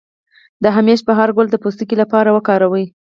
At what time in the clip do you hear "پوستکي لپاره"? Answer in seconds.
1.63-2.29